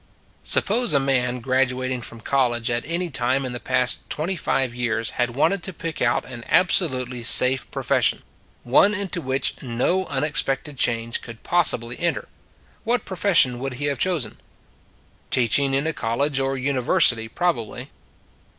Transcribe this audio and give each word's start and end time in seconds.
Suppose 0.41 0.95
a 0.95 0.99
man 0.99 1.41
graduating 1.41 2.01
from 2.01 2.21
college 2.21 2.71
at 2.71 2.83
any 2.87 3.11
time 3.11 3.45
in 3.45 3.51
the 3.51 3.59
past 3.59 4.09
twenty 4.09 4.35
five 4.35 4.73
years 4.73 5.11
had 5.21 5.35
wanted 5.35 5.61
to 5.61 5.73
pick 5.73 6.01
out 6.01 6.25
an 6.25 6.43
absolutely 6.49 7.21
safe 7.21 7.69
profession, 7.69 8.23
one 8.63 8.95
into 8.95 9.21
which 9.21 9.61
no 9.61 10.07
unexpected 10.07 10.75
change 10.79 11.21
could 11.21 11.43
possibly 11.43 11.99
enter, 11.99 12.27
what 12.83 13.05
pro 13.05 13.15
fession 13.17 13.59
would 13.59 13.73
he 13.75 13.85
have 13.85 13.99
chosen? 13.99 14.37
Teaching 15.29 15.71
in 15.75 15.85
a 15.85 15.93
college 15.93 16.39
or 16.39 16.57
university, 16.57 17.27
prob 17.27 17.59
ably. 17.59 17.91